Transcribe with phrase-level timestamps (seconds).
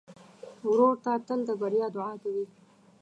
[0.69, 2.45] ورور ته تل د بریا دعا کوې.